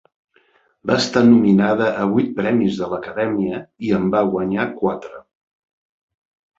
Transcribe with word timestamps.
Va 0.91 0.95
estar 1.01 1.23
nominada 1.27 1.91
a 1.99 2.07
vuit 2.15 2.33
Premis 2.41 2.81
de 2.81 2.91
l'Acadèmia 2.95 3.63
i 3.91 3.95
en 4.01 4.11
va 4.19 4.27
guanyar 4.35 4.69
quatre. 4.85 5.27